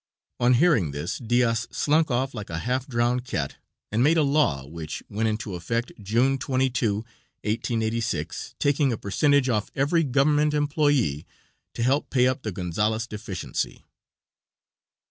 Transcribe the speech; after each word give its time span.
On 0.39 0.55
hearing 0.55 0.89
this 0.89 1.19
Diaz 1.19 1.67
slunk 1.69 2.09
off 2.09 2.33
like 2.33 2.49
a 2.49 2.57
half 2.57 2.87
drowned 2.87 3.23
cat 3.23 3.57
and 3.91 4.01
made 4.01 4.17
a 4.17 4.23
law, 4.23 4.65
which 4.65 5.03
went 5.09 5.27
into 5.29 5.53
effect 5.53 5.91
June 6.01 6.39
22, 6.39 6.95
1886, 7.43 8.55
taking 8.57 8.91
a 8.91 8.97
percentage 8.97 9.47
off 9.47 9.69
every 9.75 10.03
government 10.03 10.53
employé 10.55 11.23
to 11.75 11.83
help 11.83 12.09
pay 12.09 12.25
up 12.25 12.41
the 12.41 12.51
Gonzales 12.51 13.05
deficiency. 13.05 13.85